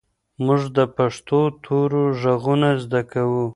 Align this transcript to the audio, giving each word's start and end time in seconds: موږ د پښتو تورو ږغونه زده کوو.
موږ 0.45 0.61
د 0.77 0.79
پښتو 0.95 1.39
تورو 1.63 2.03
ږغونه 2.21 2.69
زده 2.83 3.01
کوو. 3.11 3.43